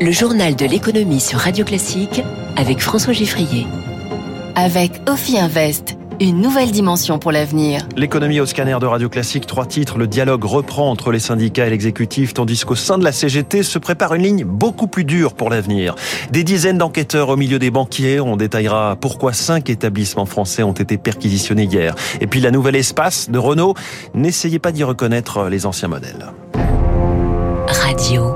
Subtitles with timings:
[0.00, 2.22] Le journal de l'économie sur Radio Classique
[2.56, 3.66] avec François Giffrier.
[4.56, 7.86] Avec Ophi Invest, une nouvelle dimension pour l'avenir.
[7.96, 9.96] L'économie au scanner de Radio Classique, trois titres.
[9.96, 13.78] Le dialogue reprend entre les syndicats et l'exécutif, tandis qu'au sein de la CGT se
[13.78, 15.94] prépare une ligne beaucoup plus dure pour l'avenir.
[16.30, 18.20] Des dizaines d'enquêteurs au milieu des banquiers.
[18.20, 21.94] On détaillera pourquoi cinq établissements français ont été perquisitionnés hier.
[22.20, 23.74] Et puis la nouvelle espace de Renault.
[24.14, 26.32] N'essayez pas d'y reconnaître les anciens modèles.
[27.68, 28.33] Radio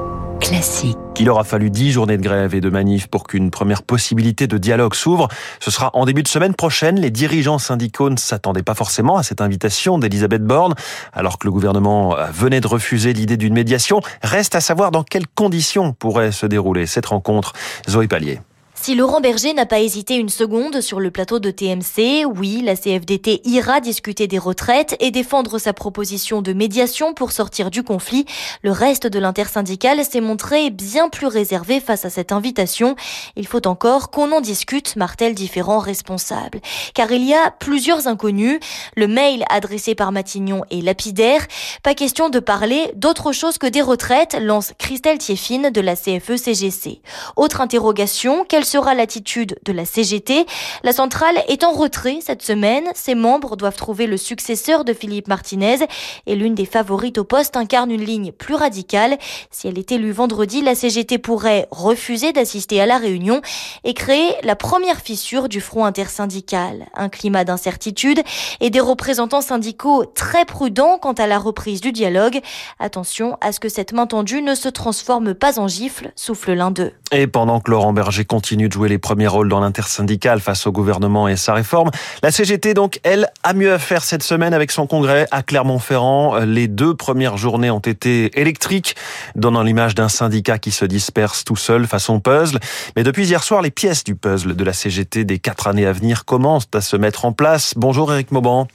[1.21, 4.56] Il aura fallu dix journées de grève et de manif pour qu'une première possibilité de
[4.56, 5.29] dialogue s'ouvre.
[5.61, 6.98] Ce sera en début de semaine prochaine.
[6.98, 10.75] Les dirigeants syndicaux ne s'attendaient pas forcément à cette invitation d'Elisabeth Borne,
[11.12, 14.01] alors que le gouvernement venait de refuser l'idée d'une médiation.
[14.23, 17.53] Reste à savoir dans quelles conditions pourrait se dérouler cette rencontre.
[17.89, 18.41] Zoé Pallier.
[18.80, 22.74] Si Laurent Berger n'a pas hésité une seconde sur le plateau de TMC, oui, la
[22.74, 28.24] CFDT ira discuter des retraites et défendre sa proposition de médiation pour sortir du conflit.
[28.62, 32.95] Le reste de l'intersyndicale s'est montré bien plus réservé face à cette invitation.
[33.36, 36.60] Il faut encore qu'on en discute, martèlent différents responsables.
[36.94, 38.60] Car il y a plusieurs inconnus.
[38.97, 41.47] Le mail adressé par Matignon est lapidaire.
[41.83, 47.03] Pas question de parler d'autre chose que des retraites, lance Christelle Thieffine de la CFE-CGC.
[47.36, 50.47] Autre interrogation, quelle sera l'attitude de la CGT.
[50.84, 52.84] La centrale est en retrait cette semaine.
[52.94, 55.78] Ses membres doivent trouver le successeur de Philippe Martinez
[56.27, 59.19] et l'une des favorites au poste incarne une ligne plus radicale.
[59.50, 63.41] Si elle est élue vendredi, la CGT pourrait refuser d'assister à la réunion
[63.84, 66.86] et créer la première fissure du front intersyndical.
[66.94, 68.20] Un climat d'incertitude
[68.60, 72.41] et des représentants syndicaux très prudents quant à la reprise du dialogue.
[72.78, 76.70] Attention à ce que cette main tendue ne se transforme pas en gifle, souffle l'un
[76.70, 76.92] d'eux.
[77.12, 80.73] Et pendant que Laurent Berger continue de jouer les premiers rôles dans l'intersyndicale face au
[80.73, 81.91] gouvernement et sa réforme,
[82.25, 86.39] la CGT, donc, elle, a mieux à faire cette semaine avec son congrès à Clermont-Ferrand.
[86.41, 88.97] Les deux premières journées ont été électriques,
[89.37, 92.59] donnant l'image d'un syndicat qui se disperse tout seul façon puzzle.
[92.97, 95.93] Mais depuis hier soir, les pièces du puzzle de la CGT des quatre années à
[95.93, 97.75] venir commencent à se mettre en place.
[97.77, 98.66] Bonjour Eric Mauban.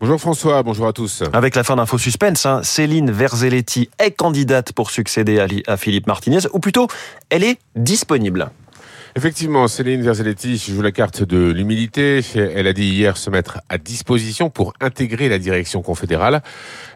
[0.00, 1.22] Bonjour François, bonjour à tous.
[1.32, 6.40] Avec la fin d'Info Suspense, hein, Céline Verzelletti est candidate pour succéder à Philippe Martinez,
[6.52, 6.88] ou plutôt,
[7.30, 8.50] elle est disponible.
[9.18, 12.20] Effectivement, Céline Verzelletti joue la carte de l'humilité.
[12.36, 16.40] Elle a dit hier se mettre à disposition pour intégrer la direction confédérale.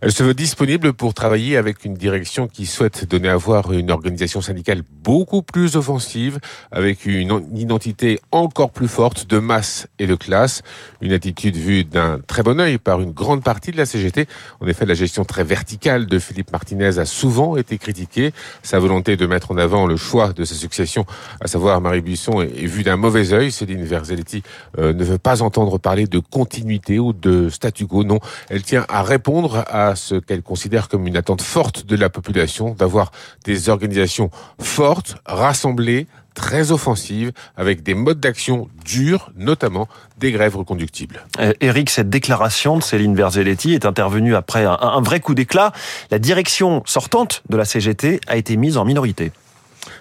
[0.02, 3.90] Elle se veut disponible pour travailler avec une direction qui souhaite donner à voir une
[3.90, 6.38] organisation syndicale beaucoup plus offensive,
[6.70, 10.62] avec une identité encore plus forte de masse et de classe.
[11.00, 14.28] Une attitude vue d'un très bon œil par une grande partie de la CGT.
[14.60, 18.30] En effet, la gestion très verticale de Philippe Martinez a souvent été critiquée.
[18.62, 21.04] Sa volonté de mettre en avant le choix de sa succession,
[21.40, 23.50] à savoir Marie est, vu d'un mauvais œil.
[23.50, 24.42] Céline Verzelletti
[24.78, 28.04] euh, ne veut pas entendre parler de continuité ou de statu quo.
[28.04, 32.10] Non, elle tient à répondre à ce qu'elle considère comme une attente forte de la
[32.10, 33.12] population, d'avoir
[33.44, 34.30] des organisations
[34.60, 39.86] fortes, rassemblées, très offensives, avec des modes d'action durs, notamment
[40.18, 41.26] des grèves reconductibles.
[41.60, 45.72] Eric, cette déclaration de Céline Verzelletti est intervenue après un vrai coup d'éclat.
[46.10, 49.32] La direction sortante de la CGT a été mise en minorité.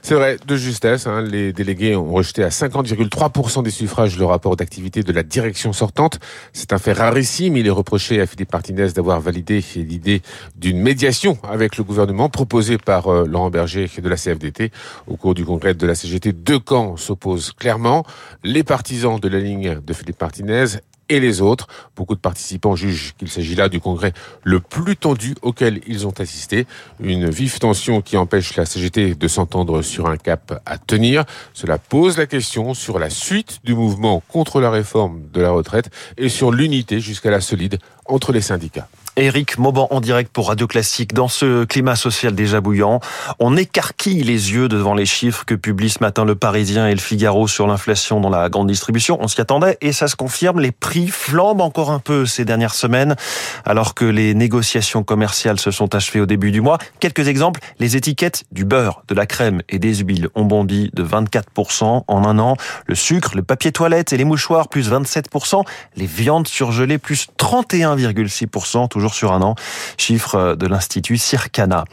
[0.01, 1.07] C'est vrai, de justesse.
[1.07, 5.73] Hein, les délégués ont rejeté à 50,3% des suffrages le rapport d'activité de la direction
[5.73, 6.19] sortante.
[6.53, 7.57] C'est un fait rarissime.
[7.57, 10.21] Il est reproché à Philippe Martinez d'avoir validé l'idée
[10.55, 14.71] d'une médiation avec le gouvernement proposée par euh, Laurent Berger de la CFDT.
[15.07, 18.05] Au cours du congrès de la CGT, deux camps s'opposent clairement.
[18.43, 20.65] Les partisans de la ligne de Philippe Martinez
[21.11, 21.67] et les autres.
[21.95, 24.13] Beaucoup de participants jugent qu'il s'agit là du congrès
[24.43, 26.65] le plus tendu auquel ils ont assisté.
[27.01, 31.25] Une vive tension qui empêche la CGT de s'entendre sur un cap à tenir.
[31.53, 35.89] Cela pose la question sur la suite du mouvement contre la réforme de la retraite
[36.17, 38.87] et sur l'unité jusqu'à la solide entre les syndicats.
[39.17, 41.13] Éric Mauban en direct pour Radio Classique.
[41.13, 43.01] Dans ce climat social déjà bouillant,
[43.39, 46.99] on écarquille les yeux devant les chiffres que publient ce matin le Parisien et le
[46.99, 49.17] Figaro sur l'inflation dans la grande distribution.
[49.19, 50.61] On s'y attendait et ça se confirme.
[50.61, 53.17] Les prix flambent encore un peu ces dernières semaines
[53.65, 56.77] alors que les négociations commerciales se sont achevées au début du mois.
[57.01, 57.59] Quelques exemples.
[57.79, 62.25] Les étiquettes du beurre, de la crème et des huiles ont bondi de 24% en
[62.25, 62.55] un an.
[62.85, 65.65] Le sucre, le papier toilette et les mouchoirs plus 27%.
[65.97, 69.55] Les viandes surgelées plus 31,6% toujours sur un an,
[69.97, 71.85] chiffre de l'Institut Circana.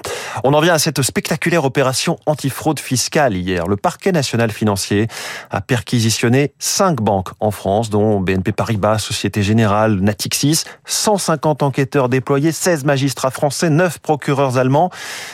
[0.44, 3.66] On en vient à cette spectaculaire opération antifraude fiscale hier.
[3.66, 5.08] Le parquet national financier
[5.50, 12.52] a perquisitionné cinq banques en France, dont BNP Paribas, Société Générale, Natixis, 150 enquêteurs déployés,
[12.52, 14.90] 16 magistrats français, 9 procureurs allemands.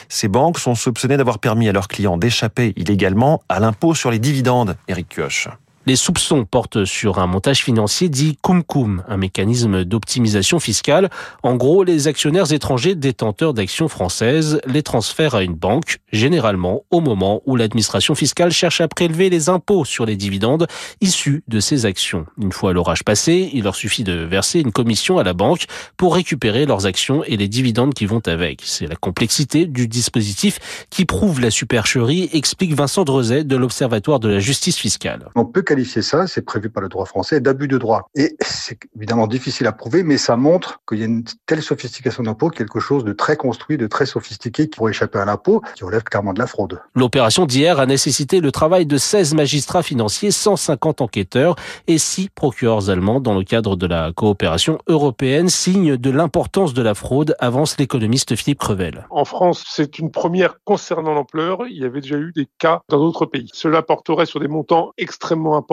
[0.08, 4.20] Ces banques sont soupçonnées d'avoir permis à leurs clients d'échapper illégalement à l'impôt sur les
[4.20, 4.76] dividendes.
[4.86, 5.48] Eric Kioch.
[5.86, 11.10] Les soupçons portent sur un montage financier dit Cum un mécanisme d'optimisation fiscale.
[11.42, 17.00] En gros, les actionnaires étrangers détenteurs d'actions françaises les transfèrent à une banque, généralement au
[17.00, 20.66] moment où l'administration fiscale cherche à prélever les impôts sur les dividendes
[21.02, 22.24] issus de ces actions.
[22.40, 25.66] Une fois l'orage passé, il leur suffit de verser une commission à la banque
[25.98, 28.62] pour récupérer leurs actions et les dividendes qui vont avec.
[28.64, 34.30] C'est la complexité du dispositif qui prouve la supercherie, explique Vincent Drezet de l'Observatoire de
[34.30, 35.28] la justice fiscale.
[35.74, 38.08] Qualifier ça, c'est prévu par le droit français, d'abus de droit.
[38.14, 42.22] Et c'est évidemment difficile à prouver, mais ça montre qu'il y a une telle sophistication
[42.22, 45.82] d'impôt, quelque chose de très construit, de très sophistiqué qui pourrait échapper à l'impôt, qui
[45.82, 46.80] relève clairement de la fraude.
[46.94, 51.56] L'opération d'hier a nécessité le travail de 16 magistrats financiers, 150 enquêteurs
[51.88, 56.82] et 6 procureurs allemands dans le cadre de la coopération européenne, signe de l'importance de
[56.82, 59.08] la fraude, avance l'économiste Philippe Crevel.
[59.10, 61.66] En France, c'est une première concernant l'ampleur.
[61.68, 63.50] Il y avait déjà eu des cas dans d'autres pays.
[63.52, 65.63] Cela porterait sur des montants extrêmement importants,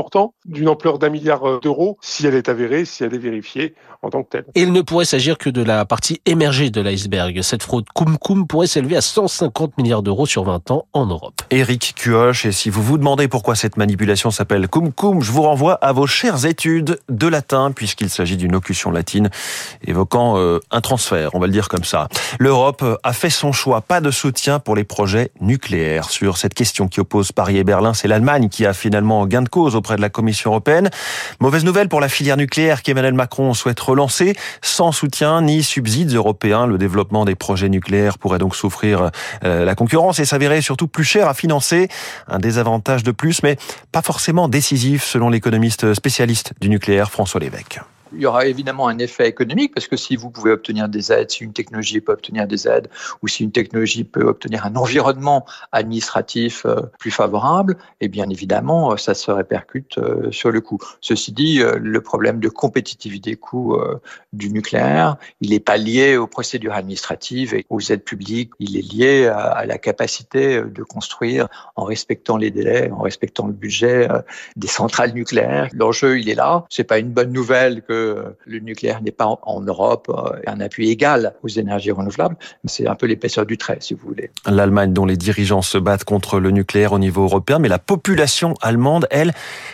[0.45, 4.09] d'une ampleur d'un milliard euh, d'euros, si elle est avérée, si elle est vérifiée en
[4.09, 4.45] tant que telle.
[4.55, 7.41] Et il ne pourrait s'agir que de la partie émergée de l'iceberg.
[7.41, 11.41] Cette fraude cum-cum pourrait s'élever à 150 milliards d'euros sur 20 ans en Europe.
[11.51, 15.73] Éric Cuoche, et si vous vous demandez pourquoi cette manipulation s'appelle cum-cum, je vous renvoie
[15.75, 19.29] à vos chères études de latin, puisqu'il s'agit d'une locution latine
[19.85, 22.07] évoquant euh, un transfert, on va le dire comme ça.
[22.39, 26.09] L'Europe a fait son choix, pas de soutien pour les projets nucléaires.
[26.09, 29.49] Sur cette question qui oppose Paris et Berlin, c'est l'Allemagne qui a finalement gain de
[29.49, 30.89] cause auprès de la Commission européenne.
[31.39, 34.35] Mauvaise nouvelle pour la filière nucléaire qu'Emmanuel Macron souhaite relancer.
[34.61, 39.09] Sans soutien ni subsides européens, le développement des projets nucléaires pourrait donc souffrir
[39.43, 41.89] euh, la concurrence et s'avérer surtout plus cher à financer.
[42.27, 43.57] Un désavantage de plus, mais
[43.91, 47.81] pas forcément décisif selon l'économiste spécialiste du nucléaire François Lévesque
[48.13, 51.31] il y aura évidemment un effet économique parce que si vous pouvez obtenir des aides,
[51.31, 52.89] si une technologie peut obtenir des aides
[53.21, 58.29] ou si une technologie peut obtenir un environnement administratif euh, plus favorable, et eh bien
[58.29, 60.79] évidemment, euh, ça se répercute euh, sur le coût.
[61.01, 63.77] Ceci dit, le problème de compétitivité des coûts
[64.33, 68.93] du nucléaire, il n'est pas lié aux procédures administratives et aux aides publiques, il est
[68.93, 74.07] lié à la capacité de construire en respectant les délais, en respectant le budget
[74.55, 75.69] des centrales nucléaires.
[75.73, 76.65] L'enjeu, il est là.
[76.69, 78.00] C'est pas une bonne nouvelle que
[78.45, 82.35] le nucléaire n'est pas en Europe euh, un appui égal aux énergies renouvelables.
[82.65, 84.31] C'est un peu l'épaisseur du trait, si vous voulez.
[84.45, 88.55] L'Allemagne, dont les dirigeants se battent contre le nucléaire au niveau européen, mais la population
[88.61, 89.33] allemande, elle,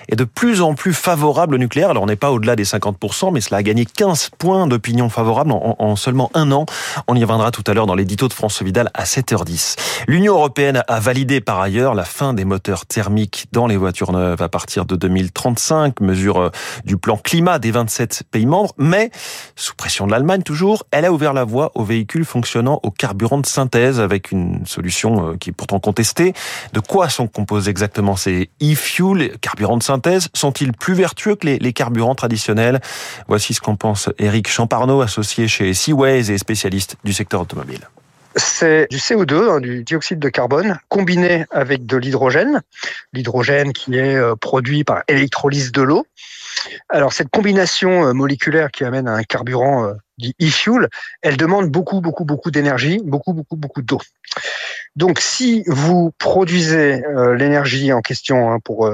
[0.09, 1.89] est de plus en plus favorable au nucléaire.
[1.91, 5.51] Alors on n'est pas au-delà des 50%, mais cela a gagné 15 points d'opinion favorable
[5.51, 6.65] en, seulement un an.
[7.07, 9.75] On y reviendra tout à l'heure dans l'édito de France Vidal à 7h10.
[10.07, 14.41] L'Union européenne a validé par ailleurs la fin des moteurs thermiques dans les voitures neuves
[14.41, 16.49] à partir de 2035, mesure euh,
[16.85, 19.11] du plan climat des 27 pays membres, mais
[19.55, 23.37] sous pression de l'Allemagne toujours, elle a ouvert la voie aux véhicules fonctionnant au carburant
[23.37, 26.33] de synthèse avec une solution euh, qui est pourtant contestée.
[26.73, 30.29] De quoi sont composés exactement ces e-fuels, carburants de synthèse?
[30.33, 32.81] Sont-ils plus vertueux que les, carburants traditionnels?
[33.27, 37.87] Voici ce qu'en pense Eric Champarneau, associé chez Seaways et spécialiste du secteur automobile
[38.37, 42.61] c'est du CO2, hein, du dioxyde de carbone, combiné avec de l'hydrogène.
[43.13, 46.05] L'hydrogène qui est euh, produit par électrolyse de l'eau.
[46.89, 50.87] Alors cette combinaison euh, moléculaire qui amène à un carburant euh, dit e-fuel,
[51.21, 53.99] elle demande beaucoup, beaucoup, beaucoup d'énergie, beaucoup, beaucoup, beaucoup d'eau.
[54.95, 57.03] Donc si vous produisez
[57.35, 58.89] l'énergie en question hein, pour,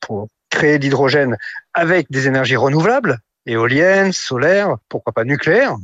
[0.00, 1.36] pour créer l'hydrogène
[1.74, 5.76] avec des énergies renouvelables, éoliennes, solaires, pourquoi pas nucléaires,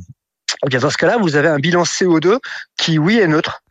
[0.65, 2.39] eh bien dans ce cas-là, vous avez un bilan CO2
[2.77, 3.61] qui, oui, est neutre.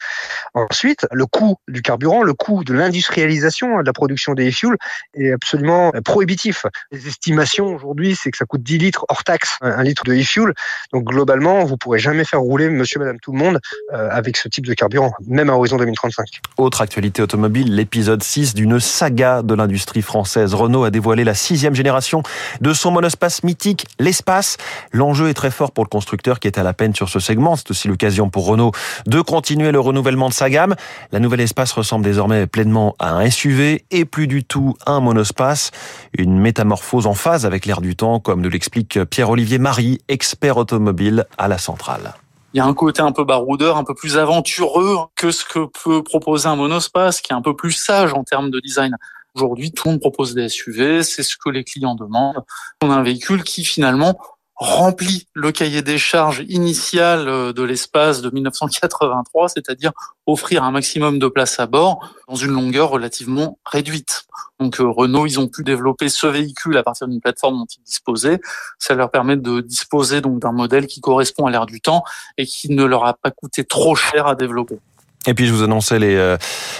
[0.54, 4.76] Ensuite, le coût du carburant, le coût de l'industrialisation de la production des fuels
[5.14, 6.66] est absolument prohibitif.
[6.90, 10.52] Les estimations aujourd'hui, c'est que ça coûte 10 litres hors taxe, un litre de e-fuel.
[10.92, 13.60] Donc globalement, vous pourrez jamais faire rouler monsieur, madame, tout le monde
[13.92, 16.26] euh, avec ce type de carburant, même à horizon 2035.
[16.56, 20.54] Autre actualité automobile, l'épisode 6 d'une saga de l'industrie française.
[20.54, 22.22] Renault a dévoilé la sixième génération
[22.60, 24.56] de son monospace mythique, l'espace.
[24.92, 27.56] L'enjeu est très fort pour le constructeur qui est à la peine sur ce segment.
[27.56, 28.72] C'est aussi l'occasion pour Renault
[29.06, 30.74] de continuer le renouvellement de sa gamme.
[31.12, 35.00] La nouvelle espace ressemble désormais pleinement à un SUV et plus du tout à un
[35.00, 35.72] monospace.
[36.16, 41.26] Une métamorphose en phase avec l'air du temps, comme nous l'explique Pierre-Olivier Marie, expert automobile
[41.36, 42.14] à la centrale.
[42.54, 45.66] Il y a un côté un peu baroudeur, un peu plus aventureux que ce que
[45.84, 48.96] peut proposer un monospace, qui est un peu plus sage en termes de design.
[49.34, 52.42] Aujourd'hui, tout le monde propose des SUV, c'est ce que les clients demandent.
[52.82, 54.18] On a un véhicule qui finalement
[54.58, 59.92] remplit le cahier des charges initial euh, de l'espace de 1983, c'est-à-dire
[60.26, 64.24] offrir un maximum de place à bord dans une longueur relativement réduite.
[64.58, 67.82] Donc euh, Renault, ils ont pu développer ce véhicule à partir d'une plateforme dont ils
[67.84, 68.40] disposaient.
[68.80, 72.02] Ça leur permet de disposer donc d'un modèle qui correspond à l'ère du temps
[72.36, 74.78] et qui ne leur a pas coûté trop cher à développer.
[75.26, 76.36] Et puis je vous annonçais les, euh,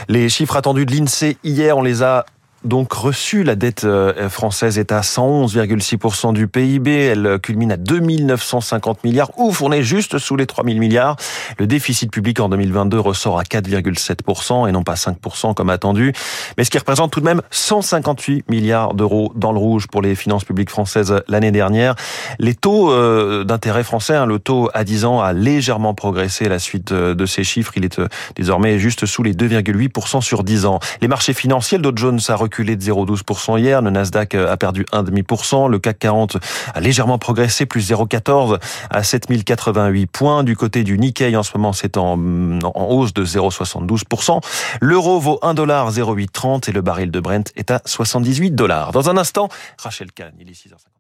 [0.09, 2.27] les chiffres attendus de l'INSEE hier, on les a
[2.65, 3.45] donc reçu.
[3.45, 6.91] La dette euh, française est à 111,6% du PIB.
[6.91, 9.31] Elle culmine à 2950 milliards.
[9.39, 11.17] Ouf, on est juste sous les 3000 milliards.
[11.59, 16.13] Le déficit public en 2022 ressort à 4,7% et non pas 5% comme attendu.
[16.57, 20.15] Mais ce qui représente tout de même 158 milliards d'euros dans le rouge pour les
[20.15, 21.95] finances publiques françaises l'année dernière.
[22.39, 26.49] Les taux euh, d'intérêt français, hein, le taux à 10 ans a légèrement progressé à
[26.49, 27.73] la suite euh, de ces chiffres.
[27.77, 28.01] Il est
[28.37, 30.81] désormais juste sous les 2,8% sur 10 ans.
[31.01, 35.69] Les marchés financiers, Dow Jones a reculé de 0,12% hier, le Nasdaq a perdu 1,5%,
[35.71, 36.39] le CAC 40
[36.75, 38.59] a légèrement progressé, plus 0,14
[38.91, 40.45] à 7088 points.
[40.45, 44.41] Du côté du Nikkei, en ce moment, c'est en, en hausse de 0,72%.
[44.81, 48.93] L'euro vaut 1 dollar 0,830 et le baril de Brent est à 78 dollars.
[48.93, 50.98] Dans un instant, Rachel Kahn, il est 6h50.